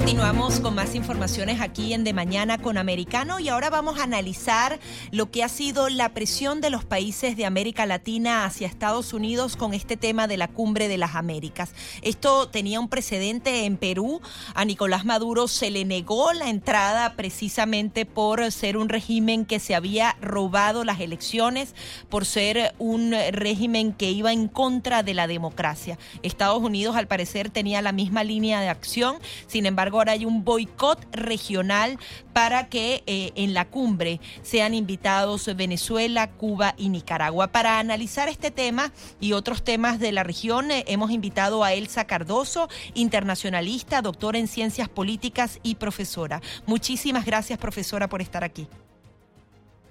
Continuamos 0.00 0.60
con 0.60 0.74
más 0.74 0.94
informaciones 0.94 1.60
aquí 1.60 1.92
en 1.92 2.04
De 2.04 2.14
Mañana 2.14 2.56
con 2.56 2.78
Americano 2.78 3.38
y 3.38 3.50
ahora 3.50 3.68
vamos 3.68 4.00
a 4.00 4.04
analizar 4.04 4.80
lo 5.12 5.30
que 5.30 5.44
ha 5.44 5.48
sido 5.50 5.90
la 5.90 6.14
presión 6.14 6.62
de 6.62 6.70
los 6.70 6.86
países 6.86 7.36
de 7.36 7.44
América 7.44 7.84
Latina 7.84 8.46
hacia 8.46 8.66
Estados 8.66 9.12
Unidos 9.12 9.56
con 9.56 9.74
este 9.74 9.98
tema 9.98 10.26
de 10.26 10.38
la 10.38 10.48
cumbre 10.48 10.88
de 10.88 10.96
las 10.96 11.16
Américas. 11.16 11.74
Esto 12.00 12.48
tenía 12.48 12.80
un 12.80 12.88
precedente 12.88 13.66
en 13.66 13.76
Perú. 13.76 14.22
A 14.54 14.64
Nicolás 14.64 15.04
Maduro 15.04 15.48
se 15.48 15.70
le 15.70 15.84
negó 15.84 16.32
la 16.32 16.48
entrada 16.48 17.12
precisamente 17.14 18.06
por 18.06 18.50
ser 18.52 18.78
un 18.78 18.88
régimen 18.88 19.44
que 19.44 19.60
se 19.60 19.74
había 19.74 20.16
robado 20.22 20.82
las 20.82 21.00
elecciones, 21.00 21.74
por 22.08 22.24
ser 22.24 22.74
un 22.78 23.14
régimen 23.32 23.92
que 23.92 24.10
iba 24.10 24.32
en 24.32 24.48
contra 24.48 25.02
de 25.02 25.12
la 25.12 25.26
democracia. 25.26 25.98
Estados 26.22 26.62
Unidos 26.62 26.96
al 26.96 27.06
parecer 27.06 27.50
tenía 27.50 27.82
la 27.82 27.92
misma 27.92 28.24
línea 28.24 28.62
de 28.62 28.70
acción, 28.70 29.18
sin 29.46 29.66
embargo, 29.66 29.89
ahora 29.98 30.12
hay 30.12 30.24
un 30.24 30.44
boicot 30.44 30.98
regional 31.12 31.98
para 32.32 32.68
que 32.68 33.02
eh, 33.06 33.32
en 33.34 33.54
la 33.54 33.66
cumbre 33.66 34.20
sean 34.42 34.74
invitados 34.74 35.50
Venezuela, 35.56 36.30
Cuba 36.30 36.74
y 36.76 36.88
Nicaragua. 36.88 37.48
Para 37.48 37.78
analizar 37.78 38.28
este 38.28 38.50
tema 38.50 38.92
y 39.20 39.32
otros 39.32 39.62
temas 39.62 39.98
de 39.98 40.12
la 40.12 40.22
región, 40.22 40.70
eh, 40.70 40.84
hemos 40.86 41.10
invitado 41.10 41.64
a 41.64 41.72
Elsa 41.72 42.06
Cardoso, 42.06 42.68
internacionalista, 42.94 44.02
doctora 44.02 44.38
en 44.38 44.48
ciencias 44.48 44.88
políticas 44.88 45.60
y 45.62 45.76
profesora. 45.76 46.40
Muchísimas 46.66 47.24
gracias, 47.26 47.58
profesora, 47.58 48.08
por 48.08 48.20
estar 48.22 48.44
aquí. 48.44 48.66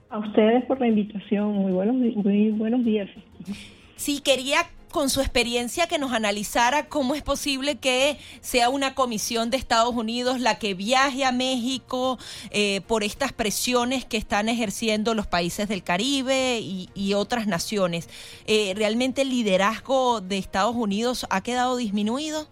A 0.09 0.17
ustedes 0.17 0.66
por 0.66 0.80
la 0.80 0.88
invitación. 0.88 1.53
Muy 1.53 1.72
buenos, 1.72 1.95
muy 1.95 2.50
buenos 2.52 2.84
días. 2.84 3.09
Sí, 3.95 4.22
quería 4.22 4.59
con 4.90 5.09
su 5.09 5.22
experiencia 5.22 5.88
que 5.88 6.00
nos 6.00 6.12
analizara 6.12 6.88
cómo 6.88 7.16
es 7.16 7.22
posible 7.22 7.78
que 7.78 8.18
sea 8.42 8.70
una 8.70 8.96
comisión 8.96 9.50
de 9.50 9.58
Estados 9.58 9.96
Unidos 9.96 10.40
la 10.40 10.59
que 10.59 10.73
viaje 10.73 11.26
a 11.26 11.31
México 11.31 12.18
eh, 12.52 12.81
por 12.88 13.04
estas 13.04 13.31
presiones 13.31 14.06
que 14.06 14.18
están 14.18 14.50
ejerciendo 14.50 15.14
los 15.14 15.28
países 15.28 15.68
del 15.68 15.84
Caribe 15.84 16.59
y, 16.62 16.88
otras 17.20 17.48
naciones. 17.48 18.08
Eh, 18.46 18.73
¿Realmente 18.76 19.23
el 19.23 19.30
liderazgo 19.30 20.22
de 20.22 20.38
Estados 20.38 20.76
Unidos 20.76 21.26
ha 21.30 21.42
quedado 21.42 21.76
disminuido? 21.76 22.48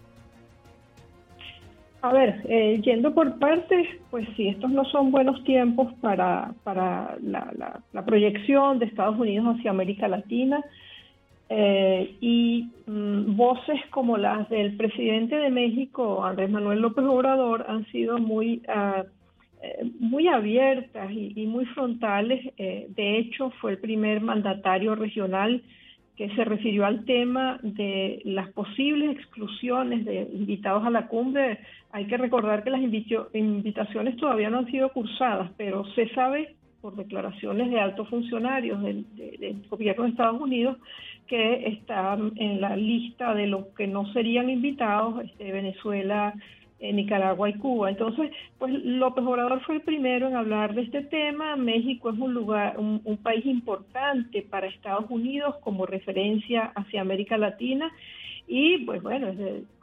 A 2.02 2.12
ver, 2.12 2.42
eh, 2.48 2.80
yendo 2.82 3.14
por 3.14 3.38
partes, 3.38 3.86
pues 4.10 4.28
sí, 4.36 4.48
estos 4.48 4.70
no 4.70 4.84
son 4.86 5.10
buenos 5.10 5.42
tiempos 5.44 5.92
para, 6.00 6.52
para 6.64 7.16
la 7.22 8.04
proyección 8.04 8.78
de 8.78 8.86
Estados 8.86 9.18
Unidos 9.18 9.56
hacia 9.56 9.70
América 9.70 10.08
Latina. 10.08 10.62
Eh, 11.50 12.16
y 12.20 12.68
mm, 12.86 13.36
voces 13.36 13.80
como 13.90 14.18
las 14.18 14.48
del 14.50 14.76
presidente 14.76 15.36
de 15.36 15.50
México, 15.50 16.24
Andrés 16.24 16.50
Manuel 16.50 16.80
López 16.80 17.04
Obrador, 17.06 17.64
han 17.68 17.86
sido 17.86 18.18
muy, 18.18 18.62
eh, 19.62 19.90
muy 19.98 20.28
abiertas 20.28 21.10
y, 21.10 21.46
muy 21.46 21.64
frontales. 21.66 22.52
Eh, 22.58 22.86
de 22.90 23.18
hecho, 23.18 23.50
fue 23.60 23.72
el 23.72 23.78
primer 23.78 24.20
mandatario 24.20 24.94
regional 24.94 25.62
que 26.16 26.28
se 26.34 26.44
refirió 26.44 26.84
al 26.84 27.04
tema 27.04 27.60
de 27.62 28.20
las 28.24 28.50
posibles 28.50 29.16
exclusiones 29.16 30.04
de 30.04 30.28
invitados 30.34 30.84
a 30.84 30.90
la 30.90 31.06
cumbre. 31.06 31.60
Hay 31.92 32.06
que 32.06 32.16
recordar 32.16 32.64
que 32.64 32.70
las 32.70 32.82
invitaciones 32.82 34.16
todavía 34.16 34.50
no 34.50 34.58
han 34.58 34.70
sido 34.70 34.92
cursadas, 34.92 35.52
pero 35.56 35.84
se 35.94 36.08
sabe 36.10 36.56
por 36.80 36.96
declaraciones 36.96 37.70
de 37.70 37.80
altos 37.80 38.08
funcionarios 38.08 38.82
del, 38.82 39.04
del 39.16 39.66
gobierno 39.68 40.04
de 40.04 40.10
Estados 40.10 40.40
Unidos 40.40 40.76
que 41.26 41.68
están 41.68 42.32
en 42.36 42.60
la 42.60 42.76
lista 42.76 43.34
de 43.34 43.46
los 43.46 43.66
que 43.76 43.86
no 43.86 44.10
serían 44.12 44.48
invitados, 44.48 45.24
este, 45.24 45.52
Venezuela, 45.52 46.34
eh, 46.80 46.92
Nicaragua 46.92 47.50
y 47.50 47.54
Cuba. 47.54 47.90
Entonces, 47.90 48.30
pues 48.58 48.72
López 48.84 49.24
Obrador 49.24 49.60
fue 49.62 49.76
el 49.76 49.80
primero 49.82 50.28
en 50.28 50.36
hablar 50.36 50.74
de 50.74 50.82
este 50.82 51.02
tema. 51.02 51.56
México 51.56 52.10
es 52.10 52.18
un 52.18 52.32
lugar, 52.32 52.78
un, 52.78 53.00
un 53.04 53.16
país 53.18 53.44
importante 53.44 54.42
para 54.42 54.68
Estados 54.68 55.06
Unidos 55.10 55.56
como 55.60 55.86
referencia 55.86 56.72
hacia 56.74 57.00
América 57.00 57.36
Latina 57.36 57.92
y 58.46 58.78
pues 58.86 59.02
bueno, 59.02 59.28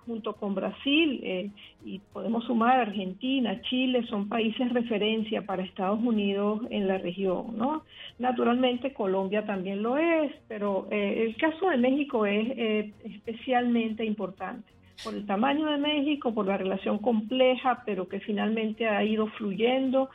junto 0.06 0.34
con 0.34 0.56
Brasil 0.56 1.20
eh, 1.24 1.50
y 1.84 2.00
podemos 2.00 2.46
sumar 2.46 2.80
Argentina, 2.80 3.62
Chile, 3.62 4.06
son 4.08 4.30
países 4.30 4.72
referencia 4.72 5.46
para 5.46 5.64
Estados 5.64 6.00
Unidos 6.00 6.62
en 6.70 6.88
la 6.88 6.98
región, 6.98 7.58
¿no? 7.58 7.84
Naturalmente 8.20 8.94
Colombia 8.94 9.46
también 9.46 9.82
lo 9.82 9.98
es, 9.98 10.32
pero 10.48 10.88
eh, 10.92 11.26
el 11.28 11.36
caso 11.38 11.70
de 11.70 11.78
México 11.78 12.26
es 12.26 12.48
eh, 12.58 12.94
especialmente 13.04 14.06
importante 14.06 14.72
por 15.04 15.14
el 15.14 15.26
tamaño 15.26 15.66
de 15.68 15.78
México, 15.78 16.34
por 16.34 16.46
la 16.46 16.58
relación 16.58 17.00
compleja, 17.00 17.84
pero 17.86 18.08
que 18.08 18.20
finalmente 18.20 18.88
ha 18.88 19.04
ido 19.04 19.28
fluyendo 19.28 20.10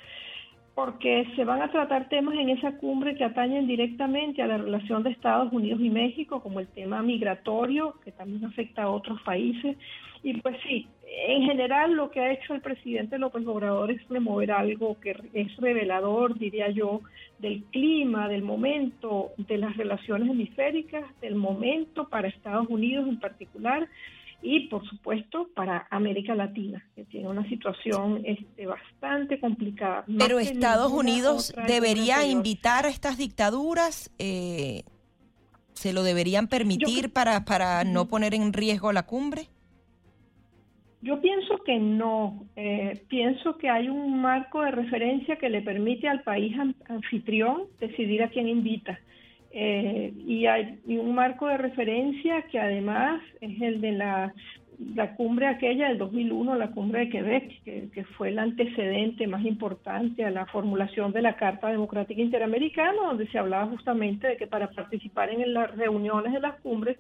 porque 0.81 1.27
se 1.37 1.45
van 1.45 1.61
a 1.61 1.71
tratar 1.71 2.09
temas 2.09 2.35
en 2.37 2.49
esa 2.49 2.73
cumbre 2.79 3.15
que 3.15 3.23
atañen 3.23 3.67
directamente 3.67 4.41
a 4.41 4.47
la 4.47 4.57
relación 4.57 5.03
de 5.03 5.11
Estados 5.11 5.53
Unidos 5.53 5.79
y 5.83 5.91
México, 5.91 6.41
como 6.41 6.59
el 6.59 6.69
tema 6.69 7.03
migratorio, 7.03 7.97
que 8.03 8.13
también 8.13 8.47
afecta 8.47 8.85
a 8.85 8.91
otros 8.91 9.21
países. 9.21 9.77
Y 10.23 10.41
pues 10.41 10.57
sí, 10.67 10.89
en 11.29 11.43
general 11.43 11.93
lo 11.93 12.11
que 12.11 12.21
ha 12.21 12.33
hecho 12.33 12.55
el 12.55 12.63
presidente 12.63 13.19
López 13.19 13.47
Obrador 13.47 13.91
es 13.91 14.01
remover 14.09 14.53
algo 14.53 14.99
que 15.01 15.15
es 15.35 15.55
revelador, 15.59 16.39
diría 16.39 16.71
yo, 16.71 17.03
del 17.41 17.63
clima, 17.65 18.27
del 18.29 18.43
momento, 18.43 19.33
de 19.37 19.59
las 19.59 19.77
relaciones 19.77 20.31
hemisféricas, 20.31 21.05
del 21.21 21.35
momento 21.35 22.09
para 22.09 22.29
Estados 22.29 22.69
Unidos 22.71 23.07
en 23.07 23.21
particular 23.21 23.87
y 24.43 24.69
por 24.69 24.87
supuesto 24.89 25.49
para 25.55 25.87
América 25.91 26.35
Latina, 26.35 26.85
que 26.95 27.05
tiene 27.05 27.29
una 27.29 27.47
situación 27.49 28.23
este, 28.25 28.67
bastante 28.67 29.39
complicada. 29.39 30.05
Pero 30.19 30.39
Estados 30.39 30.93
Unidos 30.93 31.55
debería 31.67 32.27
invitar 32.27 32.87
a 32.87 32.89
estas 32.89 33.19
dictaduras, 33.19 34.11
eh, 34.19 34.85
¿se 35.75 35.93
lo 35.93 36.03
deberían 36.03 36.49
permitir 36.49 37.13
para, 37.13 37.45
para 37.45 37.85
no 37.85 38.09
poner 38.09 38.35
en 38.35 38.53
riesgo 38.53 38.93
la 38.93 39.05
cumbre? 39.05 39.49
Yo 41.03 41.21
pienso 41.21 41.63
que 41.65 41.79
no. 41.79 42.47
Eh, 42.57 43.03
pienso 43.09 43.57
que 43.57 43.71
hay 43.71 43.89
un 43.89 44.21
marco 44.21 44.61
de 44.63 44.71
referencia 44.71 45.37
que 45.37 45.49
le 45.49 45.63
permite 45.63 46.09
al 46.09 46.23
país 46.23 46.55
anfitrión 46.89 47.63
decidir 47.79 48.23
a 48.23 48.29
quién 48.29 48.49
invita. 48.49 48.99
Eh, 49.53 50.13
y 50.27 50.47
hay 50.47 50.79
un 50.87 51.15
marco 51.15 51.49
de 51.49 51.57
referencia 51.57 52.43
que 52.43 52.61
además 52.61 53.21
es 53.41 53.61
el 53.61 53.81
de 53.81 53.93
la, 53.93 54.33
la 54.95 55.15
cumbre 55.15 55.47
aquella 55.47 55.89
del 55.89 55.99
2001, 55.99 56.55
la 56.55 56.71
cumbre 56.71 57.01
de 57.01 57.09
Quebec, 57.11 57.63
que, 57.65 58.05
fue 58.17 58.29
el 58.29 58.39
antecedente 58.39 59.27
más 59.27 59.45
importante 59.45 60.25
a 60.25 60.31
la 60.31 60.47
formulación 60.47 61.13
de 61.13 61.23
la 61.23 61.37
Carta 61.37 61.69
Democrática 61.69 62.21
Interamericana, 62.21 62.97
donde 63.09 63.27
se 63.29 63.39
hablaba 63.39 63.67
justamente 63.67 64.29
de 64.29 64.37
que 64.37 64.47
para 64.47 64.71
participar 64.71 65.31
en 65.31 65.53
las 65.53 65.77
reuniones 65.77 66.33
de 66.33 66.41
las 66.41 66.59
cumbres, 66.61 66.97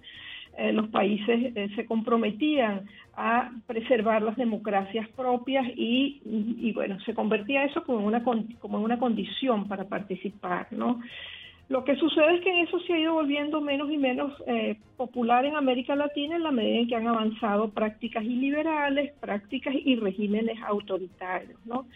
eh, 0.58 0.72
los 0.72 0.88
países 0.88 1.52
eh, 1.54 1.70
se 1.76 1.86
comprometían 1.86 2.82
a 3.16 3.50
preservar 3.66 4.22
las 4.22 4.36
democracias 4.36 5.08
propias 5.10 5.64
y, 5.74 6.72
bueno, 6.74 6.98
se 7.00 7.14
convertía 7.14 7.64
eso 7.64 7.84
como 7.84 8.04
una, 8.04 8.22
como 8.22 8.80
una 8.80 8.98
condición 8.98 9.68
para 9.68 9.84
participar, 9.84 10.66
¿no? 10.70 11.00
Lo 11.70 11.84
que 11.84 11.94
sucede 11.94 12.34
es 12.34 12.40
que 12.40 12.62
eso 12.62 12.80
se 12.80 12.94
ha 12.94 12.98
ido 12.98 13.14
volviendo 13.14 13.60
menos 13.60 13.92
y 13.92 13.96
menos 13.96 14.32
eh, 14.48 14.76
popular 14.96 15.44
en 15.44 15.54
América 15.54 15.94
Latina 15.94 16.34
en 16.34 16.42
la 16.42 16.50
medida 16.50 16.80
en 16.80 16.88
que 16.88 16.96
han 16.96 17.06
avanzado 17.06 17.70
prácticas 17.70 18.24
iliberales, 18.24 19.12
prácticas 19.20 19.72
y 19.76 19.94
regímenes 19.94 20.60
autoritarios, 20.64 21.64
¿no? 21.64 21.86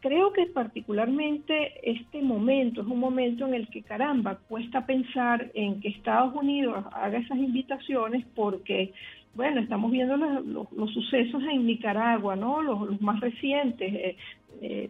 Creo 0.00 0.32
que 0.32 0.46
particularmente 0.46 1.74
este 1.82 2.22
momento 2.22 2.80
es 2.80 2.86
un 2.86 3.00
momento 3.00 3.46
en 3.46 3.52
el 3.52 3.68
que, 3.68 3.82
caramba, 3.82 4.38
cuesta 4.48 4.86
pensar 4.86 5.50
en 5.52 5.78
que 5.80 5.88
Estados 5.88 6.34
Unidos 6.34 6.86
haga 6.92 7.18
esas 7.18 7.36
invitaciones 7.36 8.24
porque, 8.34 8.94
bueno, 9.34 9.60
estamos 9.60 9.90
viendo 9.90 10.16
los, 10.16 10.94
sucesos 10.94 11.42
en 11.52 11.66
Nicaragua, 11.66 12.34
¿no? 12.34 12.62
Los, 12.62 12.98
más 13.02 13.20
recientes, 13.20 13.92
eh, 13.92 14.16
eh, 14.60 14.88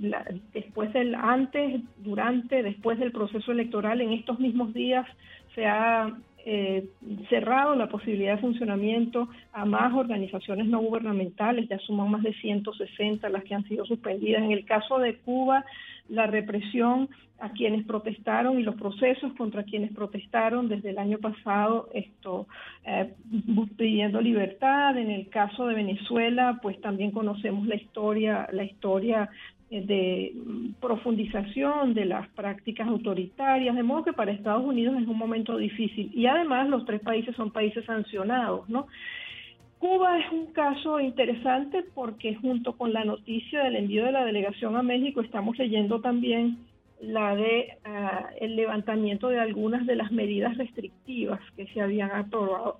después 0.52 0.92
del 0.92 1.14
antes, 1.14 1.82
durante, 1.98 2.62
después 2.62 2.98
del 2.98 3.12
proceso 3.12 3.52
electoral, 3.52 4.00
en 4.00 4.12
estos 4.12 4.38
mismos 4.38 4.72
días 4.74 5.06
se 5.54 5.66
ha 5.66 6.16
eh, 6.44 6.86
cerrado 7.28 7.74
la 7.74 7.88
posibilidad 7.88 8.36
de 8.36 8.40
funcionamiento 8.40 9.28
a 9.52 9.64
más 9.64 9.92
organizaciones 9.92 10.66
no 10.66 10.78
gubernamentales, 10.78 11.68
ya 11.68 11.78
suman 11.80 12.10
más 12.10 12.22
de 12.22 12.32
160 12.34 13.28
las 13.28 13.44
que 13.44 13.54
han 13.54 13.64
sido 13.64 13.84
suspendidas. 13.84 14.42
En 14.42 14.52
el 14.52 14.64
caso 14.64 14.98
de 14.98 15.16
Cuba, 15.16 15.64
la 16.08 16.26
represión 16.26 17.10
a 17.40 17.50
quienes 17.50 17.84
protestaron 17.84 18.58
y 18.58 18.62
los 18.62 18.74
procesos 18.76 19.32
contra 19.34 19.62
quienes 19.62 19.92
protestaron 19.92 20.68
desde 20.68 20.90
el 20.90 20.98
año 20.98 21.18
pasado, 21.18 21.88
esto 21.92 22.48
eh, 22.84 23.12
pidiendo 23.76 24.20
libertad. 24.20 24.96
En 24.96 25.10
el 25.10 25.28
caso 25.28 25.66
de 25.66 25.74
Venezuela, 25.74 26.58
pues 26.62 26.80
también 26.80 27.10
conocemos 27.10 27.66
la 27.66 27.76
historia, 27.76 28.48
la 28.52 28.64
historia 28.64 29.28
de 29.70 30.32
profundización 30.80 31.92
de 31.94 32.06
las 32.06 32.28
prácticas 32.28 32.88
autoritarias, 32.88 33.76
de 33.76 33.82
modo 33.82 34.04
que 34.04 34.12
para 34.12 34.32
Estados 34.32 34.64
Unidos 34.64 34.96
es 35.00 35.06
un 35.06 35.18
momento 35.18 35.56
difícil. 35.56 36.10
Y 36.14 36.26
además 36.26 36.68
los 36.68 36.84
tres 36.86 37.00
países 37.00 37.36
son 37.36 37.50
países 37.50 37.84
sancionados, 37.84 38.68
¿no? 38.68 38.86
Cuba 39.78 40.18
es 40.18 40.32
un 40.32 40.46
caso 40.52 40.98
interesante 40.98 41.84
porque 41.94 42.34
junto 42.34 42.76
con 42.76 42.92
la 42.92 43.04
noticia 43.04 43.62
del 43.62 43.76
envío 43.76 44.04
de 44.04 44.12
la 44.12 44.24
delegación 44.24 44.76
a 44.76 44.82
México 44.82 45.20
estamos 45.20 45.56
leyendo 45.56 46.00
también 46.00 46.58
la 47.00 47.36
de 47.36 47.78
ah, 47.84 48.30
el 48.40 48.56
levantamiento 48.56 49.28
de 49.28 49.38
algunas 49.38 49.86
de 49.86 49.94
las 49.94 50.10
medidas 50.10 50.56
restrictivas 50.56 51.40
que 51.56 51.66
se 51.68 51.80
habían 51.80 52.10
aprobado, 52.10 52.76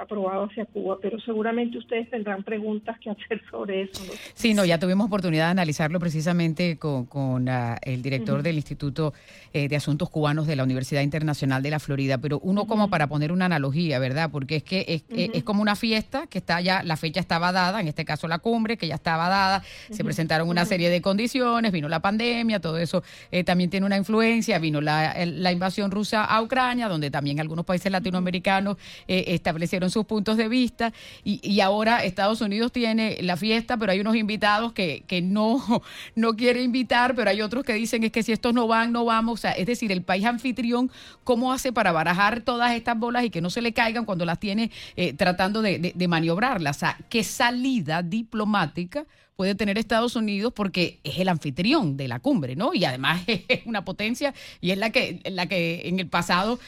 aprobado 0.00 0.44
hacia 0.44 0.64
Cuba, 0.64 0.98
pero 1.00 1.20
seguramente 1.20 1.76
ustedes 1.76 2.08
tendrán 2.08 2.42
preguntas 2.42 2.98
que 3.00 3.10
hacer 3.10 3.42
sobre 3.50 3.82
eso. 3.82 4.02
Sí, 4.34 4.54
no, 4.54 4.64
ya 4.64 4.78
tuvimos 4.78 5.06
oportunidad 5.06 5.46
de 5.46 5.50
analizarlo 5.50 6.00
precisamente 6.00 6.78
con, 6.78 7.04
con 7.04 7.48
ah, 7.48 7.76
el 7.82 8.00
director 8.02 8.42
del 8.42 8.56
Instituto 8.56 9.12
eh, 9.52 9.68
de 9.68 9.76
Asuntos 9.76 10.08
Cubanos 10.08 10.46
de 10.46 10.56
la 10.56 10.64
Universidad 10.64 11.02
Internacional 11.02 11.62
de 11.62 11.70
la 11.70 11.80
Florida, 11.80 12.18
pero 12.18 12.38
uno 12.42 12.66
como 12.66 12.88
para 12.88 13.08
poner 13.08 13.30
una 13.30 13.44
analogía, 13.44 13.98
¿verdad? 13.98 14.30
Porque 14.30 14.56
es 14.56 14.62
que 14.62 14.84
es, 14.88 15.04
es, 15.10 15.42
como 15.44 15.60
una 15.60 15.76
fiesta 15.76 16.26
que 16.28 16.38
está 16.38 16.60
ya, 16.60 16.82
la 16.82 16.96
fecha 16.96 17.20
estaba 17.20 17.52
dada, 17.52 17.80
en 17.80 17.88
este 17.88 18.04
caso 18.04 18.26
la 18.26 18.38
cumbre, 18.38 18.76
que 18.76 18.86
ya 18.86 18.94
estaba 18.94 19.28
dada, 19.28 19.62
se 19.90 20.02
presentaron 20.04 20.48
una 20.48 20.64
serie 20.64 20.88
de 20.88 21.02
condiciones, 21.02 21.72
vino 21.72 21.88
la 21.88 22.00
pandemia, 22.00 22.60
todo 22.60 22.78
eso. 22.78 23.02
Eh, 23.30 23.44
también 23.50 23.68
tiene 23.68 23.84
una 23.84 23.96
influencia. 23.96 24.60
Vino 24.60 24.80
la, 24.80 25.50
invasión 25.50 25.90
rusa 25.90 26.24
a 26.24 26.40
Ucrania, 26.40 26.86
donde 26.86 27.10
también 27.10 27.40
algunos 27.40 27.64
países 27.64 27.90
latinoamericanos 27.90 28.76
eh, 29.08 29.24
establecieron 29.26 29.90
sus 29.90 30.06
puntos 30.06 30.36
de 30.36 30.46
vista. 30.46 30.92
Y, 31.24 31.40
y, 31.42 31.60
ahora 31.60 32.04
Estados 32.04 32.42
Unidos 32.42 32.70
tiene 32.70 33.18
la 33.22 33.36
fiesta, 33.36 33.76
pero 33.76 33.90
hay 33.90 33.98
unos 33.98 34.14
invitados 34.14 34.72
que, 34.72 35.02
que 35.08 35.20
no, 35.20 35.60
no 36.14 36.36
quiere 36.36 36.62
invitar, 36.62 37.16
pero 37.16 37.28
hay 37.28 37.42
otros 37.42 37.64
que 37.64 37.72
dicen 37.74 38.04
es 38.04 38.12
que 38.12 38.22
si 38.22 38.30
estos 38.30 38.54
no 38.54 38.68
van, 38.68 38.92
no 38.92 39.04
vamos. 39.04 39.40
O 39.40 39.42
sea, 39.42 39.50
es 39.50 39.66
decir, 39.66 39.90
el 39.90 40.02
país 40.02 40.24
anfitrión, 40.26 40.88
¿cómo 41.24 41.52
hace 41.52 41.72
para 41.72 41.90
barajar 41.90 42.42
todas 42.42 42.72
estas 42.74 42.96
bolas 42.96 43.24
y 43.24 43.30
que 43.30 43.40
no 43.40 43.50
se 43.50 43.62
le 43.62 43.72
caigan 43.72 44.04
cuando 44.04 44.24
las 44.24 44.38
tiene 44.38 44.70
eh, 44.94 45.12
tratando 45.12 45.60
de, 45.60 45.80
de, 45.80 45.92
de 45.92 46.06
maniobrarlas? 46.06 46.76
O 46.76 46.80
sea, 46.80 46.96
¿qué 47.08 47.24
salida 47.24 48.00
diplomática? 48.04 49.06
Puede 49.40 49.54
tener 49.54 49.78
Estados 49.78 50.16
Unidos 50.16 50.52
porque 50.54 50.98
es 51.02 51.18
el 51.18 51.26
anfitrión 51.30 51.96
de 51.96 52.08
la 52.08 52.20
cumbre, 52.20 52.56
¿no? 52.56 52.74
Y 52.74 52.84
además 52.84 53.24
es 53.26 53.64
una 53.64 53.86
potencia 53.86 54.34
y 54.60 54.70
es 54.70 54.76
la 54.76 54.90
que, 54.90 55.20
la 55.30 55.46
que 55.46 55.88
en 55.88 55.98
el 55.98 56.08
pasado 56.08 56.58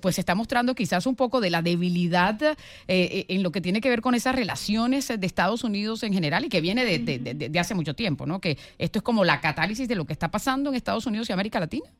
pues 0.00 0.16
está 0.16 0.36
mostrando 0.36 0.76
quizás 0.76 1.06
un 1.06 1.16
poco 1.16 1.40
de 1.40 1.50
la 1.50 1.60
debilidad 1.60 2.40
eh, 2.86 3.24
en 3.28 3.42
lo 3.42 3.50
que 3.50 3.60
tiene 3.60 3.80
que 3.80 3.88
ver 3.88 4.00
con 4.00 4.14
esas 4.14 4.36
relaciones 4.36 5.08
de 5.08 5.26
Estados 5.26 5.64
Unidos 5.64 6.04
en 6.04 6.12
general 6.12 6.44
y 6.44 6.50
que 6.50 6.60
viene 6.60 6.84
de, 6.84 7.00
de, 7.00 7.34
de, 7.34 7.58
hace 7.58 7.74
mucho 7.74 7.94
tiempo, 7.94 8.26
¿no? 8.26 8.40
Que 8.40 8.58
esto 8.78 9.00
es 9.00 9.02
como 9.02 9.24
la 9.24 9.40
catálisis 9.40 9.88
de 9.88 9.96
lo 9.96 10.04
que 10.04 10.12
está 10.12 10.30
pasando 10.30 10.70
en 10.70 10.76
Estados 10.76 11.06
Unidos 11.06 11.28
y 11.30 11.32
América 11.32 11.58
Latina. 11.58 11.90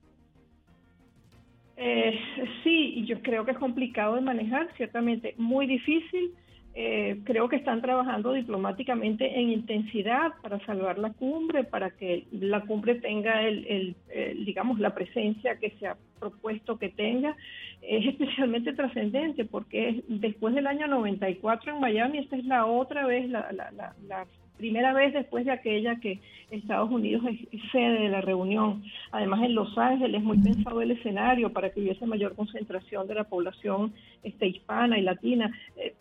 Eh, 1.76 2.20
sí, 2.62 3.04
yo 3.04 3.20
creo 3.20 3.44
que 3.44 3.50
es 3.50 3.58
complicado 3.58 4.14
de 4.14 4.20
manejar, 4.20 4.68
ciertamente 4.76 5.34
muy 5.38 5.66
difícil. 5.66 6.30
Eh, 6.74 7.20
creo 7.24 7.48
que 7.48 7.56
están 7.56 7.82
trabajando 7.82 8.32
diplomáticamente 8.32 9.40
en 9.40 9.50
intensidad 9.50 10.32
para 10.40 10.64
salvar 10.64 10.98
la 10.98 11.12
cumbre, 11.12 11.64
para 11.64 11.90
que 11.90 12.26
la 12.30 12.60
cumbre 12.60 12.94
tenga 12.96 13.42
el, 13.42 13.96
digamos, 14.44 14.78
la 14.78 14.94
presencia 14.94 15.58
que 15.58 15.70
se 15.78 15.88
ha 15.88 15.96
propuesto 16.20 16.78
que 16.78 16.90
tenga. 16.90 17.36
Es 17.82 18.06
especialmente 18.12 18.72
trascendente 18.72 19.44
porque 19.44 20.04
después 20.08 20.54
del 20.54 20.66
año 20.66 20.86
94 20.86 21.74
en 21.74 21.80
Miami, 21.80 22.18
esta 22.18 22.36
es 22.36 22.44
la 22.44 22.66
otra 22.66 23.06
vez, 23.06 23.28
la, 23.28 23.50
la, 23.52 23.94
la, 24.06 24.26
primera 24.56 24.92
vez 24.92 25.14
después 25.14 25.46
de 25.46 25.52
aquella 25.52 25.96
que 25.96 26.20
Estados 26.50 26.90
Unidos 26.90 27.22
es 27.50 27.62
sede 27.72 28.02
de 28.02 28.08
la 28.10 28.20
reunión. 28.20 28.82
Además, 29.10 29.42
en 29.42 29.54
Los 29.54 29.76
Ángeles, 29.78 30.22
muy 30.22 30.36
pensado 30.36 30.82
el 30.82 30.90
escenario 30.90 31.50
para 31.50 31.70
que 31.70 31.80
hubiese 31.80 32.04
mayor 32.04 32.36
concentración 32.36 33.08
de 33.08 33.14
la 33.14 33.24
población 33.24 33.94
este, 34.22 34.48
hispana 34.48 34.98
y 34.98 35.02
latina. 35.02 35.50
Eh, 35.76 35.94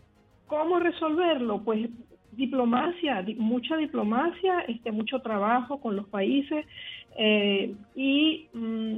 ¿Cómo 0.60 0.78
resolverlo? 0.78 1.64
Pues 1.64 1.90
diplomacia, 2.34 3.24
mucha 3.38 3.78
diplomacia, 3.78 4.60
este, 4.68 4.92
mucho 4.92 5.22
trabajo 5.22 5.80
con 5.80 5.96
los 5.96 6.06
países 6.10 6.66
eh, 7.18 7.74
y 7.96 8.50
mm, 8.52 8.98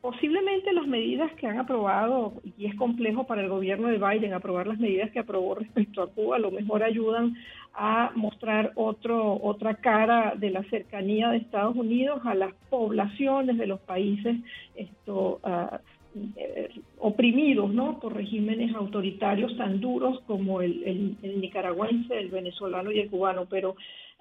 posiblemente 0.00 0.72
las 0.72 0.86
medidas 0.86 1.30
que 1.34 1.46
han 1.46 1.58
aprobado, 1.58 2.32
y 2.56 2.64
es 2.64 2.74
complejo 2.76 3.24
para 3.26 3.42
el 3.42 3.50
gobierno 3.50 3.88
de 3.88 3.98
Biden 3.98 4.32
aprobar 4.32 4.66
las 4.66 4.78
medidas 4.78 5.10
que 5.10 5.18
aprobó 5.18 5.54
respecto 5.54 6.02
a 6.02 6.06
Cuba, 6.06 6.36
a 6.36 6.38
lo 6.38 6.50
mejor 6.50 6.82
ayudan 6.82 7.36
a 7.74 8.12
mostrar 8.14 8.72
otro, 8.74 9.38
otra 9.42 9.74
cara 9.74 10.32
de 10.34 10.48
la 10.48 10.62
cercanía 10.64 11.28
de 11.28 11.38
Estados 11.38 11.76
Unidos 11.76 12.22
a 12.24 12.34
las 12.34 12.54
poblaciones 12.70 13.58
de 13.58 13.66
los 13.66 13.80
países 13.80 14.36
esto, 14.74 15.40
uh, 15.44 15.76
oprimidos 16.98 17.72
¿no? 17.72 17.98
por 17.98 18.14
regímenes 18.14 18.74
autoritarios 18.74 19.56
tan 19.56 19.80
duros 19.80 20.20
como 20.26 20.60
el, 20.60 21.16
el, 21.22 21.40
nicaragüense, 21.40 22.18
el 22.18 22.28
venezolano 22.28 22.90
y 22.92 23.00
el 23.00 23.10
cubano, 23.10 23.46
pero 23.48 23.76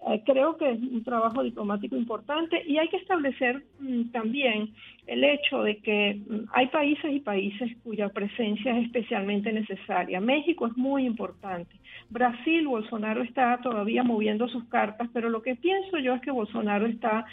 eh, 0.10 0.24
creo 0.26 0.58
que 0.58 0.72
es 0.72 0.80
un 0.80 1.04
trabajo 1.04 1.44
diplomático 1.44 1.96
importante 1.96 2.64
y 2.66 2.80
hay 2.80 2.88
que 2.88 2.98
establecer 2.98 3.64
mm, 3.80 4.10
también 4.12 4.74
el 5.06 5.24
hecho 5.24 5.62
de 5.62 5.78
que 5.78 6.20
mm, 6.28 6.46
hay 6.54 6.68
países 6.68 7.14
y 7.14 7.20
países 7.20 7.72
cuya 7.84 8.10
presencia 8.10 8.78
es 8.78 8.86
especialmente 8.86 9.54
necesaria. 9.54 10.20
México 10.20 10.66
es 10.66 10.76
muy 10.76 11.06
importante. 11.06 11.76
Brasil, 12.10 12.68
Bolsonaro 12.68 13.22
está 13.22 13.60
todavía 13.62 14.04
moviendo 14.04 14.48
sus 14.48 14.64
cartas, 14.66 15.08
pero 15.14 15.30
lo 15.30 15.44
que 15.44 15.56
pienso 15.56 16.00
yo 16.00 16.16
es 16.16 16.22
que 16.22 16.32
Bolsonaro 16.32 16.88
está 16.88 17.26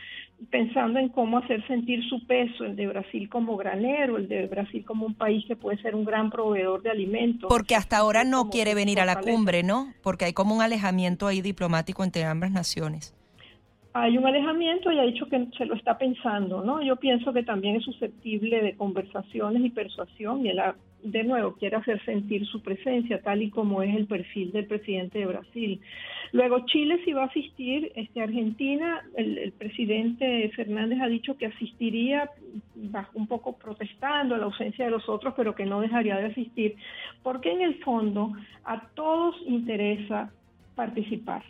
pensando 0.50 0.98
en 0.98 1.08
cómo 1.08 1.38
hacer 1.38 1.66
sentir 1.66 2.02
su 2.08 2.24
peso, 2.26 2.64
el 2.64 2.76
de 2.76 2.86
Brasil 2.86 3.28
como 3.28 3.56
granero, 3.56 4.16
el 4.16 4.28
de 4.28 4.46
Brasil 4.46 4.84
como 4.84 5.06
un 5.06 5.14
país 5.14 5.44
que 5.46 5.56
puede 5.56 5.80
ser 5.82 5.94
un 5.94 6.04
gran 6.04 6.30
proveedor 6.30 6.82
de 6.82 6.90
alimentos. 6.90 7.48
Porque 7.48 7.74
hasta 7.74 7.98
ahora 7.98 8.24
no 8.24 8.48
quiere 8.50 8.74
venir 8.74 9.00
a 9.00 9.04
la 9.04 9.20
cumbre, 9.20 9.62
¿no? 9.62 9.92
Porque 10.02 10.26
hay 10.26 10.32
como 10.32 10.54
un 10.54 10.62
alejamiento 10.62 11.26
ahí 11.26 11.42
diplomático 11.42 12.04
entre 12.04 12.24
ambas 12.24 12.50
naciones. 12.50 13.17
Hay 13.94 14.18
un 14.18 14.26
alejamiento 14.26 14.92
y 14.92 14.98
ha 14.98 15.02
dicho 15.02 15.26
que 15.26 15.46
se 15.56 15.64
lo 15.64 15.74
está 15.74 15.96
pensando, 15.96 16.62
¿no? 16.62 16.82
Yo 16.82 16.96
pienso 16.96 17.32
que 17.32 17.42
también 17.42 17.76
es 17.76 17.84
susceptible 17.84 18.62
de 18.62 18.76
conversaciones 18.76 19.64
y 19.64 19.70
persuasión 19.70 20.44
y 20.44 20.50
él 20.50 20.60
de 21.02 21.24
nuevo 21.24 21.54
quiere 21.54 21.76
hacer 21.76 22.04
sentir 22.04 22.44
su 22.46 22.60
presencia 22.60 23.22
tal 23.22 23.40
y 23.40 23.50
como 23.50 23.82
es 23.82 23.94
el 23.94 24.06
perfil 24.06 24.52
del 24.52 24.66
presidente 24.66 25.20
de 25.20 25.26
Brasil. 25.26 25.80
Luego 26.32 26.66
Chile 26.66 27.00
sí 27.04 27.12
va 27.12 27.22
a 27.22 27.26
asistir, 27.26 27.90
este 27.94 28.20
Argentina, 28.20 29.02
el, 29.16 29.52
presidente 29.52 30.50
Fernández 30.54 31.00
ha 31.00 31.06
dicho 31.06 31.36
que 31.38 31.46
asistiría 31.46 32.30
un 33.14 33.26
poco 33.26 33.56
protestando 33.56 34.36
la 34.36 34.44
ausencia 34.44 34.84
de 34.84 34.90
los 34.90 35.08
otros, 35.08 35.34
pero 35.36 35.54
que 35.54 35.64
no 35.64 35.80
dejaría 35.80 36.16
de 36.16 36.26
asistir, 36.26 36.76
porque 37.22 37.50
en 37.50 37.62
el 37.62 37.76
fondo 37.76 38.32
a 38.64 38.88
todos 38.94 39.36
interesa 39.46 40.30
participar 40.74 41.42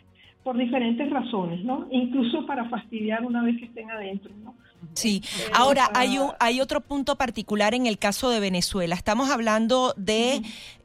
por 0.43 0.57
diferentes 0.57 1.09
razones, 1.09 1.63
¿no? 1.63 1.87
Incluso 1.91 2.45
para 2.45 2.69
fastidiar 2.69 3.25
una 3.25 3.43
vez 3.43 3.57
que 3.59 3.65
estén 3.65 3.91
adentro, 3.91 4.33
¿no? 4.43 4.55
Sí, 4.93 5.21
ahora 5.53 5.89
hay, 5.93 6.17
un, 6.17 6.31
hay 6.39 6.61
otro 6.61 6.81
punto 6.81 7.17
particular 7.17 7.73
en 7.73 7.85
el 7.85 7.97
caso 7.97 8.29
de 8.29 8.39
Venezuela. 8.39 8.95
Estamos 8.95 9.29
hablando 9.29 9.93
de 9.97 10.41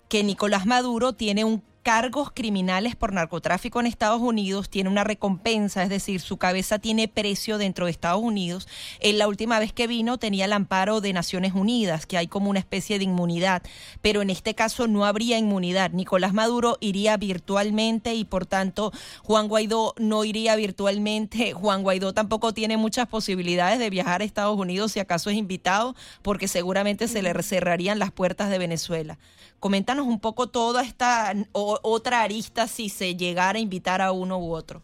que 0.09 0.25
Nicolás 0.25 0.67
Maduro 0.67 1.13
tiene 1.13 1.45
un 1.45 1.63
cargos 1.85 2.33
criminales 2.33 2.97
por 2.97 3.13
narcotráfico 3.13 3.79
en 3.79 3.87
Estados 3.87 4.23
Unidos, 4.23 4.71
tiene 4.71 4.89
una 4.89 5.05
recompensa, 5.05 5.83
es 5.83 5.91
decir, 5.91 6.23
su 6.23 6.39
cabeza 6.39 6.79
tiene 6.79 7.09
precio 7.09 7.59
dentro 7.59 7.85
de 7.85 7.93
Estados 7.93 8.23
Unidos. 8.23 8.67
En 9.01 9.19
la 9.19 9.29
última 9.29 9.59
vez 9.59 9.75
que 9.75 9.87
vino 9.87 10.17
tenía 10.17 10.47
el 10.47 10.55
amparo 10.55 11.03
de 11.03 11.13
Naciones 11.13 11.53
Unidas, 11.53 12.07
que 12.07 12.17
hay 12.17 12.27
como 12.27 12.49
una 12.49 12.59
especie 12.59 12.99
de 12.99 13.05
inmunidad, 13.05 13.63
pero 14.01 14.23
en 14.23 14.31
este 14.31 14.55
caso 14.55 14.89
no 14.89 15.05
habría 15.05 15.37
inmunidad. 15.37 15.91
Nicolás 15.91 16.33
Maduro 16.33 16.79
iría 16.81 17.19
virtualmente 17.19 18.15
y 18.15 18.25
por 18.25 18.47
tanto 18.47 18.91
Juan 19.23 19.49
Guaidó 19.49 19.95
no 19.99 20.25
iría 20.25 20.57
virtualmente. 20.57 21.53
Juan 21.55 21.83
Guaidó 21.83 22.15
tampoco 22.15 22.55
tiene 22.55 22.79
muchas 22.79 23.09
posibilidades 23.09 23.79
de 23.79 23.91
viajar 23.91 24.23
a 24.23 24.25
Estados 24.25 24.59
Unidos 24.59 24.93
si 24.93 25.01
acaso 25.01 25.29
es 25.29 25.37
invitado, 25.37 25.95
porque 26.23 26.49
seguramente 26.49 27.09
se 27.09 27.21
le 27.21 27.35
cerrarían 27.43 27.99
las 27.99 28.11
puertas 28.11 28.49
de 28.49 28.57
Venezuela. 28.57 29.19
Coméntanos 29.65 30.07
un 30.07 30.21
poco 30.21 30.49
toda 30.49 30.83
esta 30.83 31.33
otra 31.55 32.21
arista 32.21 32.67
si 32.67 32.91
se 32.91 33.17
llegara 33.17 33.59
a 33.59 33.63
invitar 33.63 34.03
a 34.03 34.13
uno 34.13 34.39
u 34.39 34.53
otro. 34.53 34.83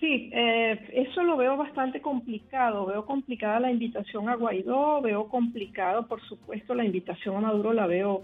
Sí, 0.00 0.30
eh, 0.32 0.80
eso 0.94 1.22
lo 1.22 1.36
veo 1.36 1.58
bastante 1.58 2.00
complicado. 2.00 2.86
Veo 2.86 3.04
complicada 3.04 3.60
la 3.60 3.70
invitación 3.70 4.30
a 4.30 4.36
Guaidó, 4.36 5.02
veo 5.02 5.28
complicado, 5.28 6.06
por 6.06 6.22
supuesto, 6.22 6.74
la 6.74 6.86
invitación 6.86 7.36
a 7.36 7.48
Maduro 7.48 7.74
la 7.74 7.86
veo 7.86 8.22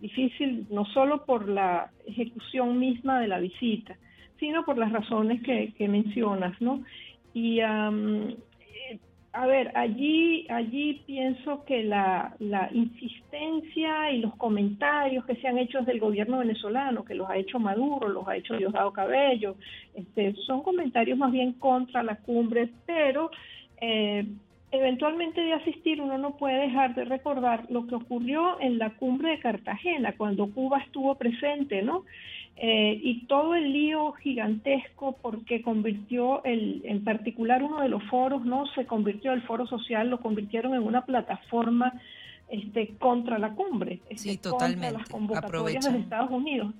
difícil, 0.00 0.66
no 0.70 0.84
solo 0.86 1.24
por 1.24 1.48
la 1.48 1.92
ejecución 2.04 2.80
misma 2.80 3.20
de 3.20 3.28
la 3.28 3.38
visita, 3.38 3.96
sino 4.40 4.64
por 4.64 4.76
las 4.76 4.90
razones 4.90 5.40
que, 5.44 5.86
mencionas, 5.86 6.60
¿no? 6.60 6.82
Y 7.32 7.60
a 9.32 9.46
ver, 9.46 9.70
allí, 9.76 10.46
allí 10.48 11.02
pienso 11.06 11.64
que 11.64 11.84
la, 11.84 12.34
la, 12.38 12.70
insistencia 12.72 14.10
y 14.10 14.20
los 14.20 14.34
comentarios 14.36 15.24
que 15.26 15.36
se 15.36 15.46
han 15.46 15.58
hecho 15.58 15.82
del 15.82 16.00
gobierno 16.00 16.38
venezolano, 16.38 17.04
que 17.04 17.14
los 17.14 17.28
ha 17.28 17.36
hecho 17.36 17.58
Maduro, 17.58 18.08
los 18.08 18.26
ha 18.26 18.36
hecho 18.36 18.56
Diosdado 18.56 18.92
Cabello, 18.92 19.56
este, 19.94 20.34
son 20.46 20.62
comentarios 20.62 21.18
más 21.18 21.30
bien 21.30 21.52
contra 21.54 22.02
la 22.02 22.16
cumbre, 22.16 22.70
pero 22.86 23.30
eh, 23.80 24.26
eventualmente 24.70 25.40
de 25.40 25.54
asistir 25.54 26.00
uno 26.00 26.18
no 26.18 26.36
puede 26.36 26.58
dejar 26.58 26.94
de 26.94 27.04
recordar 27.04 27.66
lo 27.70 27.86
que 27.86 27.94
ocurrió 27.94 28.60
en 28.60 28.78
la 28.78 28.90
cumbre 28.90 29.30
de 29.30 29.40
Cartagena, 29.40 30.14
cuando 30.16 30.50
Cuba 30.50 30.78
estuvo 30.78 31.14
presente, 31.14 31.82
¿no? 31.82 32.04
Eh, 32.60 33.00
y 33.02 33.26
todo 33.26 33.54
el 33.54 33.72
lío 33.72 34.12
gigantesco 34.12 35.16
porque 35.22 35.62
convirtió 35.62 36.42
el, 36.42 36.82
en 36.84 37.04
particular 37.04 37.62
uno 37.62 37.80
de 37.80 37.88
los 37.88 38.02
foros, 38.04 38.44
¿no? 38.44 38.66
Se 38.74 38.84
convirtió 38.84 39.32
el 39.32 39.42
foro 39.42 39.66
social, 39.66 40.10
lo 40.10 40.20
convirtieron 40.20 40.74
en 40.74 40.82
una 40.82 41.04
plataforma 41.04 41.94
este, 42.48 42.96
contra 42.98 43.38
la 43.38 43.54
cumbre, 43.54 44.00
este, 44.10 44.38
contra 44.38 44.90
las 44.90 45.08
convocatorias 45.08 45.92
de 45.92 45.98
Estados 46.00 46.30
Unidos. 46.30 46.74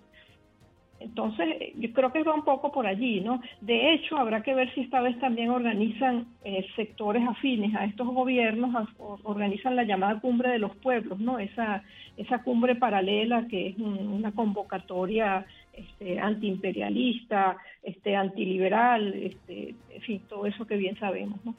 Entonces, 1.00 1.72
yo 1.76 1.92
creo 1.92 2.12
que 2.12 2.22
va 2.22 2.34
un 2.34 2.44
poco 2.44 2.72
por 2.72 2.86
allí, 2.86 3.20
¿no? 3.20 3.40
De 3.60 3.92
hecho, 3.92 4.16
habrá 4.16 4.42
que 4.42 4.54
ver 4.54 4.72
si 4.74 4.80
esta 4.80 5.00
vez 5.00 5.18
también 5.20 5.50
organizan 5.50 6.26
eh, 6.44 6.66
sectores 6.74 7.26
afines 7.26 7.74
a 7.76 7.84
estos 7.84 8.08
gobiernos, 8.08 8.88
organizan 9.22 9.76
la 9.76 9.84
llamada 9.84 10.20
cumbre 10.20 10.50
de 10.50 10.58
los 10.58 10.74
pueblos, 10.76 11.20
¿no? 11.20 11.38
Esa, 11.38 11.84
esa 12.16 12.42
cumbre 12.42 12.74
paralela 12.74 13.46
que 13.46 13.68
es 13.68 13.78
una 13.78 14.32
convocatoria 14.32 15.46
este, 15.72 16.18
antiimperialista, 16.18 17.56
este, 17.82 18.16
antiliberal, 18.16 19.14
este, 19.14 19.76
en 19.90 20.02
fin, 20.02 20.22
todo 20.28 20.46
eso 20.46 20.66
que 20.66 20.76
bien 20.76 20.98
sabemos, 20.98 21.38
¿no? 21.44 21.54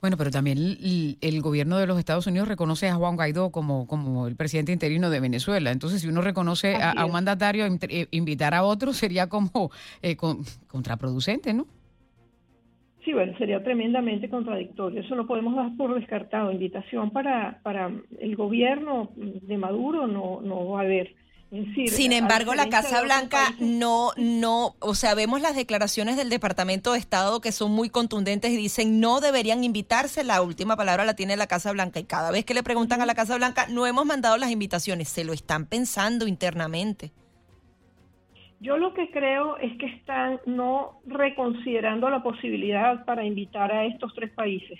Bueno, 0.00 0.16
pero 0.16 0.30
también 0.30 0.58
el, 1.20 1.42
gobierno 1.42 1.78
de 1.78 1.86
los 1.86 1.98
Estados 1.98 2.26
Unidos 2.26 2.48
reconoce 2.48 2.88
a 2.88 2.94
Juan 2.94 3.16
Guaidó 3.16 3.50
como, 3.50 3.86
como 3.86 4.26
el 4.26 4.36
presidente 4.36 4.72
interino 4.72 5.10
de 5.10 5.20
Venezuela. 5.20 5.70
Entonces, 5.70 6.00
si 6.00 6.08
uno 6.08 6.22
reconoce 6.22 6.74
a, 6.76 7.04
un 7.04 7.12
mandatario, 7.12 7.66
eh, 7.66 8.06
invitar 8.10 8.54
a 8.54 8.62
otro 8.62 8.92
sería 8.94 9.28
como 9.28 9.70
eh, 10.02 10.16
contraproducente, 10.68 11.52
¿no? 11.52 11.66
Sí, 13.04 13.14
bueno, 13.14 13.36
sería 13.38 13.62
tremendamente 13.62 14.28
contradictorio. 14.28 15.00
Eso 15.00 15.14
no 15.14 15.26
podemos 15.26 15.56
dar 15.56 15.74
por 15.76 15.94
descartado. 15.94 16.52
Invitación 16.52 17.10
para, 17.10 17.60
para 17.62 17.90
el 18.18 18.36
gobierno 18.36 19.10
de 19.16 19.56
Maduro 19.56 20.06
no, 20.06 20.40
no 20.42 20.68
va 20.68 20.80
a 20.80 20.84
haber. 20.84 21.14
Sin 21.86 22.12
embargo, 22.12 22.54
la 22.54 22.68
Casa 22.68 23.02
Blanca 23.02 23.54
no, 23.58 24.12
no, 24.16 24.76
o 24.78 24.94
sea, 24.94 25.16
vemos 25.16 25.40
las 25.40 25.56
declaraciones 25.56 26.16
del 26.16 26.30
Departamento 26.30 26.92
de 26.92 27.00
Estado 27.00 27.40
que 27.40 27.50
son 27.50 27.72
muy 27.72 27.90
contundentes 27.90 28.52
y 28.52 28.56
dicen 28.56 29.00
no 29.00 29.20
deberían 29.20 29.64
invitarse. 29.64 30.22
La 30.22 30.42
última 30.42 30.76
palabra 30.76 31.04
la 31.04 31.14
tiene 31.14 31.36
la 31.36 31.48
Casa 31.48 31.72
Blanca 31.72 31.98
y 31.98 32.04
cada 32.04 32.30
vez 32.30 32.44
que 32.44 32.54
le 32.54 32.62
preguntan 32.62 33.00
a 33.00 33.06
la 33.06 33.16
Casa 33.16 33.36
Blanca, 33.36 33.66
no 33.68 33.84
hemos 33.84 34.06
mandado 34.06 34.36
las 34.36 34.52
invitaciones, 34.52 35.08
se 35.08 35.24
lo 35.24 35.32
están 35.32 35.66
pensando 35.66 36.28
internamente. 36.28 37.10
Yo 38.60 38.76
lo 38.76 38.94
que 38.94 39.10
creo 39.10 39.56
es 39.56 39.76
que 39.78 39.86
están 39.86 40.38
no 40.46 41.00
reconsiderando 41.06 42.10
la 42.10 42.22
posibilidad 42.22 43.04
para 43.06 43.24
invitar 43.24 43.72
a 43.72 43.86
estos 43.86 44.14
tres 44.14 44.30
países 44.30 44.78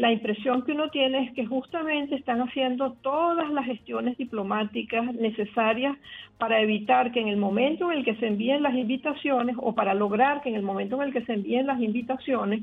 la 0.00 0.12
impresión 0.12 0.62
que 0.62 0.72
uno 0.72 0.88
tiene 0.88 1.24
es 1.24 1.32
que 1.32 1.44
justamente 1.44 2.14
están 2.14 2.40
haciendo 2.40 2.92
todas 3.02 3.50
las 3.50 3.66
gestiones 3.66 4.16
diplomáticas 4.16 5.14
necesarias 5.14 5.96
para 6.38 6.60
evitar 6.60 7.12
que 7.12 7.20
en 7.20 7.28
el 7.28 7.36
momento 7.36 7.90
en 7.90 7.98
el 7.98 8.04
que 8.04 8.16
se 8.16 8.26
envíen 8.26 8.62
las 8.62 8.74
invitaciones 8.74 9.56
o 9.58 9.74
para 9.74 9.94
lograr 9.94 10.40
que 10.42 10.48
en 10.48 10.54
el 10.54 10.62
momento 10.62 10.96
en 10.96 11.08
el 11.08 11.12
que 11.12 11.24
se 11.24 11.34
envíen 11.34 11.66
las 11.66 11.80
invitaciones 11.80 12.62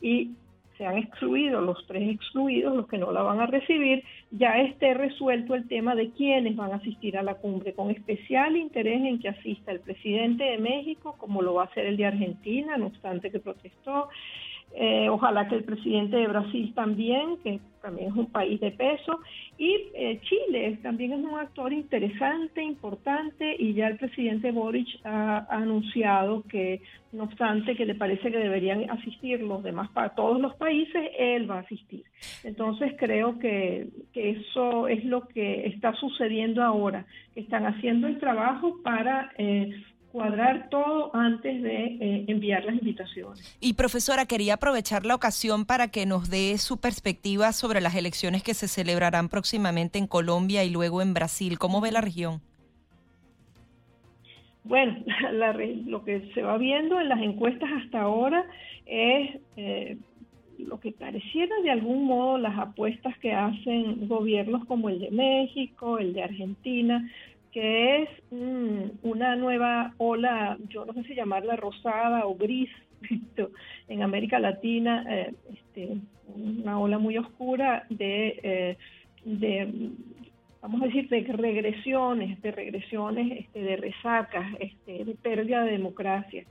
y 0.00 0.30
se 0.78 0.86
han 0.86 0.96
excluido 0.96 1.60
los 1.60 1.84
tres 1.88 2.08
excluidos, 2.08 2.74
los 2.76 2.86
que 2.86 2.98
no 2.98 3.10
la 3.10 3.22
van 3.22 3.40
a 3.40 3.46
recibir, 3.46 4.04
ya 4.30 4.60
esté 4.60 4.94
resuelto 4.94 5.56
el 5.56 5.66
tema 5.66 5.96
de 5.96 6.10
quiénes 6.10 6.54
van 6.54 6.70
a 6.70 6.76
asistir 6.76 7.18
a 7.18 7.22
la 7.24 7.34
cumbre, 7.34 7.74
con 7.74 7.90
especial 7.90 8.56
interés 8.56 9.02
en 9.02 9.18
que 9.18 9.28
asista 9.28 9.72
el 9.72 9.80
presidente 9.80 10.44
de 10.44 10.58
México, 10.58 11.16
como 11.18 11.42
lo 11.42 11.54
va 11.54 11.62
a 11.62 11.66
hacer 11.66 11.84
el 11.86 11.96
de 11.96 12.06
Argentina, 12.06 12.76
no 12.76 12.86
obstante 12.86 13.32
que 13.32 13.40
protestó, 13.40 14.08
eh, 14.74 15.08
ojalá 15.08 15.48
que 15.48 15.56
el 15.56 15.64
presidente 15.64 16.16
de 16.16 16.28
Brasil 16.28 16.72
también, 16.74 17.38
que 17.42 17.60
también 17.80 18.10
es 18.10 18.16
un 18.16 18.30
país 18.30 18.60
de 18.60 18.70
peso, 18.70 19.20
y 19.56 19.88
eh, 19.94 20.20
Chile 20.22 20.78
también 20.82 21.12
es 21.12 21.20
un 21.20 21.38
actor 21.38 21.72
interesante, 21.72 22.62
importante, 22.62 23.56
y 23.58 23.74
ya 23.74 23.88
el 23.88 23.96
presidente 23.96 24.52
Boric 24.52 24.86
ha, 25.04 25.46
anunciado 25.50 26.42
que, 26.42 26.82
no 27.12 27.24
obstante 27.24 27.74
que 27.74 27.86
le 27.86 27.94
parece 27.94 28.30
que 28.30 28.38
deberían 28.38 28.90
asistir 28.90 29.40
los 29.42 29.62
demás, 29.62 29.90
para 29.90 30.10
todos 30.10 30.40
los 30.40 30.54
países, 30.56 31.10
él 31.18 31.50
va 31.50 31.56
a 31.56 31.60
asistir. 31.60 32.04
Entonces 32.44 32.92
creo 32.98 33.38
que, 33.38 33.88
eso 34.14 34.88
es 34.88 35.04
lo 35.04 35.26
que 35.28 35.66
está 35.66 35.94
sucediendo 35.94 36.62
ahora, 36.62 37.06
que 37.34 37.40
están 37.40 37.66
haciendo 37.66 38.06
el 38.06 38.18
trabajo 38.18 38.82
para... 38.82 39.32
Eh, 39.38 39.70
cuadrar 40.12 40.68
todo 40.70 41.14
antes 41.14 41.62
de 41.62 41.84
eh, 41.84 42.24
enviar 42.28 42.64
las 42.64 42.74
invitaciones. 42.74 43.58
Y 43.60 43.74
profesora, 43.74 44.26
quería 44.26 44.54
aprovechar 44.54 45.04
la 45.04 45.14
ocasión 45.14 45.66
para 45.66 45.88
que 45.88 46.06
nos 46.06 46.30
dé 46.30 46.56
su 46.58 46.80
perspectiva 46.80 47.52
sobre 47.52 47.80
las 47.80 47.94
elecciones 47.94 48.42
que 48.42 48.54
se 48.54 48.68
celebrarán 48.68 49.28
próximamente 49.28 49.98
en 49.98 50.06
Colombia 50.06 50.64
y 50.64 50.70
luego 50.70 51.02
en 51.02 51.14
Brasil. 51.14 51.58
¿Cómo 51.58 51.80
ve 51.80 51.92
la 51.92 52.00
región? 52.00 52.40
Bueno, 54.64 54.96
lo 55.86 56.04
que 56.04 56.30
se 56.34 56.42
va 56.42 56.58
viendo 56.58 57.00
en 57.00 57.08
las 57.08 57.20
encuestas 57.20 57.70
hasta 57.82 58.02
ahora 58.02 58.44
es 58.86 59.40
eh, 59.56 59.98
lo 60.58 60.80
que 60.80 60.92
pareciera 60.92 61.54
de 61.62 61.70
algún 61.70 62.04
modo 62.04 62.38
las 62.38 62.58
apuestas 62.58 63.16
que 63.18 63.32
hacen 63.32 64.08
gobiernos 64.08 64.64
como 64.66 64.88
el 64.88 65.00
de 65.00 65.10
México, 65.10 65.98
el 65.98 66.12
de 66.12 66.22
Argentina, 66.22 67.08
que 67.52 68.02
es 68.02 68.08
una 68.30 69.36
nueva 69.36 69.94
ola, 69.98 70.58
yo 70.68 70.84
no 70.84 70.92
sé 70.94 71.04
si 71.04 71.14
llamarla 71.14 71.56
rosada 71.56 72.26
o 72.26 72.34
gris, 72.34 72.70
en 73.88 74.02
América 74.02 74.38
Latina, 74.38 75.04
eh, 75.08 75.34
este, 75.52 75.98
una 76.34 76.78
ola 76.78 76.98
muy 76.98 77.16
oscura 77.16 77.84
de, 77.90 78.40
eh, 78.42 78.76
de, 79.24 79.90
vamos 80.60 80.82
a 80.82 80.86
decir, 80.86 81.08
de 81.08 81.20
regresiones, 81.20 82.40
de 82.42 82.50
regresiones, 82.50 83.40
este, 83.40 83.62
de 83.62 83.76
resacas, 83.76 84.46
este, 84.60 85.04
de 85.04 85.14
pérdida 85.14 85.64
de 85.64 85.72
democracia. 85.72 86.44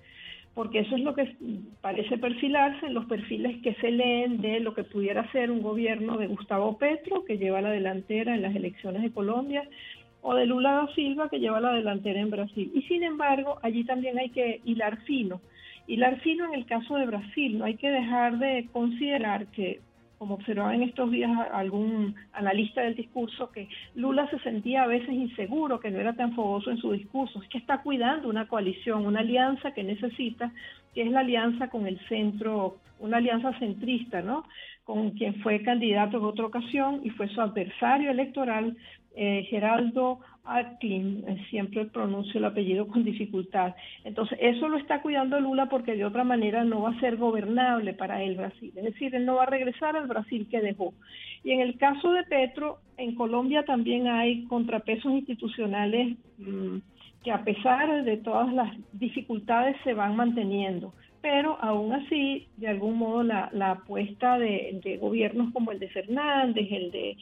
Porque 0.53 0.79
eso 0.79 0.95
es 0.95 1.03
lo 1.03 1.13
que 1.13 1.35
parece 1.81 2.17
perfilarse 2.17 2.87
en 2.87 2.95
los 2.95 3.05
perfiles 3.05 3.61
que 3.61 3.75
se 3.75 3.91
leen 3.91 4.41
de 4.41 4.59
lo 4.59 4.73
que 4.73 4.83
pudiera 4.83 5.31
ser 5.31 5.51
un 5.51 5.61
gobierno 5.61 6.17
de 6.17 6.25
Gustavo 6.25 6.79
Petro, 6.79 7.23
que 7.25 7.37
lleva 7.37 7.61
la 7.61 7.69
delantera 7.69 8.33
en 8.33 8.41
las 8.41 8.55
elecciones 8.55 9.03
de 9.03 9.11
Colombia, 9.11 9.69
o 10.21 10.35
de 10.35 10.45
Lula 10.45 10.71
da 10.71 10.87
Silva 10.93 11.29
que 11.29 11.39
lleva 11.39 11.59
la 11.59 11.73
delantera 11.73 12.19
en 12.19 12.29
Brasil. 12.29 12.71
Y 12.73 12.81
sin 12.83 13.03
embargo, 13.03 13.59
allí 13.61 13.83
también 13.83 14.17
hay 14.17 14.29
que 14.29 14.61
hilar 14.65 14.97
fino. 15.03 15.41
Hilar 15.87 16.19
fino 16.19 16.45
en 16.45 16.53
el 16.53 16.65
caso 16.65 16.95
de 16.95 17.05
Brasil, 17.05 17.57
no 17.57 17.65
hay 17.65 17.75
que 17.75 17.89
dejar 17.89 18.39
de 18.39 18.67
considerar 18.73 19.47
que, 19.47 19.79
como 20.17 20.35
observaba 20.35 20.75
en 20.75 20.83
estos 20.83 21.11
días 21.11 21.31
algún 21.53 22.15
analista 22.33 22.81
del 22.81 22.95
discurso, 22.95 23.51
que 23.51 23.69
Lula 23.95 24.29
se 24.29 24.39
sentía 24.39 24.83
a 24.83 24.87
veces 24.87 25.09
inseguro, 25.09 25.79
que 25.79 25.91
no 25.91 25.99
era 25.99 26.13
tan 26.13 26.33
fogoso 26.33 26.71
en 26.71 26.77
su 26.77 26.91
discurso, 26.91 27.41
es 27.41 27.47
que 27.49 27.59
está 27.59 27.81
cuidando 27.81 28.27
una 28.27 28.47
coalición, 28.47 29.05
una 29.05 29.21
alianza 29.21 29.71
que 29.71 29.83
necesita, 29.83 30.51
que 30.93 31.03
es 31.03 31.11
la 31.11 31.21
alianza 31.21 31.69
con 31.69 31.87
el 31.87 31.99
centro, 32.09 32.77
una 32.99 33.17
alianza 33.17 33.57
centrista, 33.59 34.21
¿no? 34.21 34.43
Con 34.87 35.11
quien 35.11 35.35
fue 35.41 35.61
candidato 35.63 36.17
en 36.17 36.23
otra 36.23 36.45
ocasión 36.45 37.01
y 37.03 37.09
fue 37.09 37.27
su 37.27 37.41
adversario 37.41 38.09
electoral, 38.09 38.77
eh, 39.17 39.45
Geraldo 39.49 40.19
Alclin, 40.45 41.25
eh, 41.27 41.45
siempre 41.49 41.83
pronuncio 41.87 42.37
el 42.37 42.45
apellido 42.45 42.87
con 42.87 43.03
dificultad. 43.03 43.75
Entonces, 44.05 44.39
eso 44.41 44.69
lo 44.69 44.77
está 44.77 45.01
cuidando 45.01 45.41
Lula 45.41 45.67
porque 45.67 45.97
de 45.97 46.05
otra 46.05 46.23
manera 46.23 46.63
no 46.63 46.83
va 46.83 46.91
a 46.91 46.99
ser 47.01 47.17
gobernable 47.17 47.95
para 47.95 48.23
él 48.23 48.37
Brasil. 48.37 48.71
Es 48.77 48.85
decir, 48.85 49.13
él 49.13 49.25
no 49.25 49.35
va 49.35 49.43
a 49.43 49.47
regresar 49.47 49.97
al 49.97 50.07
Brasil 50.07 50.47
que 50.49 50.61
dejó. 50.61 50.93
Y 51.43 51.51
en 51.51 51.59
el 51.59 51.77
caso 51.77 52.13
de 52.13 52.23
Petro, 52.23 52.77
en 52.95 53.13
Colombia 53.15 53.63
también 53.63 54.07
hay 54.07 54.45
contrapesos 54.45 55.11
institucionales 55.11 56.15
mm, 56.37 56.77
que 57.25 57.31
a 57.33 57.43
pesar 57.43 58.05
de 58.05 58.15
todas 58.15 58.53
las 58.53 58.71
dificultades 58.93 59.75
se 59.83 59.93
van 59.93 60.15
manteniendo 60.15 60.93
pero 61.29 61.57
aún 61.59 61.91
así, 61.91 62.47
de 62.55 62.69
algún 62.69 62.97
modo, 62.97 63.21
la, 63.21 63.49
apuesta 63.69 64.39
de, 64.39 64.97
gobiernos 65.01 65.51
como 65.51 65.73
el 65.73 65.79
de 65.79 65.89
Fernández, 65.89 66.71
el 66.71 66.89
de 66.89 67.17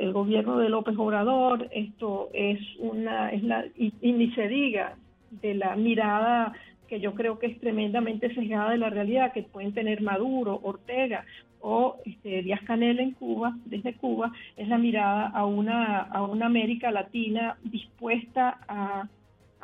el, 0.00 0.12
gobierno 0.12 0.58
de 0.58 0.68
López 0.68 0.96
Obrador, 0.98 1.68
esto 1.70 2.28
es 2.34 2.58
una, 2.80 3.30
es 3.30 3.44
la, 3.44 3.64
y, 3.76 3.92
ni 4.02 4.32
se 4.32 4.48
diga 4.48 4.96
de 5.30 5.54
la 5.54 5.76
mirada 5.76 6.54
que 6.88 6.98
yo 6.98 7.14
creo 7.14 7.38
que 7.38 7.46
es 7.46 7.60
tremendamente 7.60 8.34
sesgada 8.34 8.72
de 8.72 8.78
la 8.78 8.90
realidad 8.90 9.32
que 9.32 9.44
pueden 9.44 9.72
tener 9.72 10.02
Maduro, 10.02 10.58
Ortega 10.64 11.24
o 11.60 11.98
este, 12.04 12.42
Díaz 12.42 12.62
Canel 12.62 12.98
en 12.98 13.12
Cuba, 13.12 13.56
desde 13.64 13.94
Cuba, 13.94 14.32
es 14.56 14.66
la 14.66 14.78
mirada 14.78 15.28
a 15.28 15.46
una, 15.46 16.00
a 16.00 16.24
una 16.24 16.46
América 16.46 16.90
Latina 16.90 17.56
dispuesta 17.62 18.58
a 18.66 19.06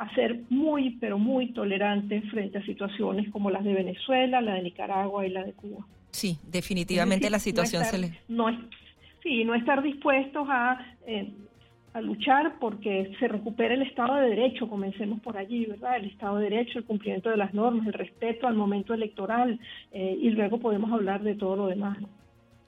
a 0.03 0.15
ser 0.15 0.41
muy, 0.49 0.91
pero 0.99 1.17
muy 1.17 1.53
tolerantes 1.53 2.23
frente 2.29 2.57
a 2.57 2.65
situaciones 2.65 3.29
como 3.31 3.49
las 3.49 3.63
de 3.63 3.73
Venezuela, 3.73 4.41
la 4.41 4.55
de 4.55 4.63
Nicaragua 4.63 5.25
y 5.25 5.29
la 5.29 5.43
de 5.43 5.53
Cuba. 5.53 5.85
Sí, 6.11 6.37
definitivamente 6.43 7.29
la 7.29 7.39
situación 7.39 7.83
se 7.85 7.97
le... 7.97 8.19
No 8.27 8.47
sí, 9.23 9.43
no 9.45 9.55
estar 9.55 9.81
dispuestos 9.81 10.47
a, 10.49 10.77
eh, 11.07 11.31
a 11.93 12.01
luchar 12.01 12.59
porque 12.59 13.11
se 13.19 13.27
recupere 13.27 13.75
el 13.75 13.83
Estado 13.83 14.15
de 14.15 14.29
Derecho, 14.29 14.67
comencemos 14.67 15.21
por 15.21 15.37
allí, 15.37 15.65
¿verdad? 15.65 15.97
El 15.97 16.05
Estado 16.05 16.37
de 16.37 16.49
Derecho, 16.49 16.79
el 16.79 16.85
cumplimiento 16.85 17.29
de 17.29 17.37
las 17.37 17.53
normas, 17.53 17.87
el 17.87 17.93
respeto 17.93 18.47
al 18.47 18.55
momento 18.55 18.93
electoral 18.93 19.59
eh, 19.91 20.17
y 20.21 20.29
luego 20.31 20.59
podemos 20.59 20.91
hablar 20.91 21.23
de 21.23 21.35
todo 21.35 21.55
lo 21.55 21.67
demás. 21.67 21.97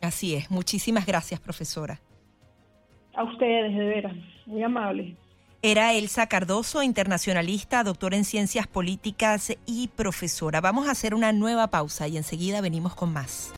Así 0.01 0.35
es, 0.35 0.49
muchísimas 0.49 1.05
gracias, 1.05 1.39
profesora. 1.39 1.99
A 3.15 3.23
ustedes, 3.23 3.75
de 3.75 3.85
veras, 3.85 4.15
muy 4.45 4.63
amables. 4.63 5.15
Era 5.61 5.93
Elsa 5.93 6.27
Cardoso, 6.27 6.83
internacionalista, 6.83 7.83
doctora 7.83 8.17
en 8.17 8.25
ciencias 8.25 8.67
políticas 8.67 9.53
y 9.65 9.87
profesora. 9.89 10.61
Vamos 10.61 10.87
a 10.87 10.91
hacer 10.91 11.15
una 11.15 11.31
nueva 11.31 11.67
pausa 11.67 12.07
y 12.07 12.17
enseguida 12.17 12.61
venimos 12.61 12.95
con 12.95 13.11
más. 13.11 13.51